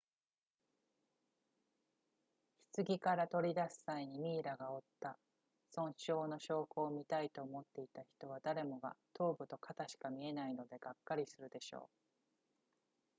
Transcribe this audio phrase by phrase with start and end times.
[2.75, 5.19] 棺から取り出す際にミイラが負った
[5.69, 11.81] 損傷の証拠を見たいと思っていた人は誰もが頭部と肩しか見えないのでがっかりするでしょう